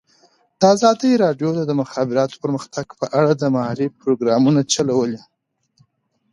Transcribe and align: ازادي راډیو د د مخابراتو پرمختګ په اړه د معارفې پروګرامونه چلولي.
ازادي 0.73 1.11
راډیو 1.23 1.49
د 1.55 1.59
د 1.69 1.71
مخابراتو 1.81 2.39
پرمختګ 2.43 2.87
په 2.99 3.05
اړه 3.19 3.31
د 3.35 3.43
معارفې 3.55 3.95
پروګرامونه 4.01 4.59
چلولي. 4.73 5.21